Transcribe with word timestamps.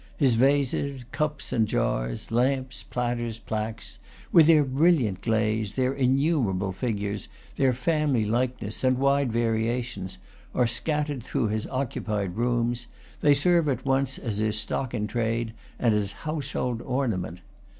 His 0.17 0.33
vases, 0.33 1.03
cups 1.11 1.53
and 1.53 1.67
jars, 1.67 2.31
lamps, 2.31 2.81
platters, 2.81 3.37
plaques, 3.37 3.99
with 4.31 4.47
their 4.47 4.63
brilliant 4.63 5.21
glaze, 5.21 5.75
their 5.75 5.93
innumerable 5.93 6.71
figures, 6.71 7.27
their 7.55 7.71
family 7.71 8.25
likeness, 8.25 8.83
and 8.83 8.97
wide 8.97 9.31
variations, 9.31 10.17
are 10.55 10.65
scattered, 10.65 11.21
through 11.21 11.49
his 11.49 11.67
occupied 11.67 12.35
rooms; 12.35 12.87
they 13.21 13.35
serve 13.35 13.69
at 13.69 13.85
once 13.85 14.17
as 14.17 14.37
his 14.39 14.57
stock 14.57 14.95
in 14.95 15.05
trade 15.05 15.53
and 15.77 15.93
as 15.93 16.13
house 16.23 16.53
hold 16.53 16.81
ornament. 16.81 17.41